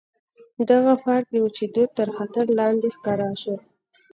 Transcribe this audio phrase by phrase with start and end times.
[0.69, 3.55] دغه پارک د وچېدو تر خطر لاندې ښکاره شو.